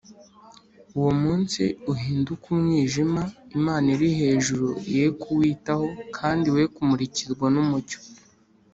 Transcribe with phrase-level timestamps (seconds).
[0.97, 3.21] uwo munsi uhinduke umwijima,
[3.57, 5.85] imana iri hejuru ye kuwitaho,
[6.17, 7.99] kandi we kumurikirwa n’umucyo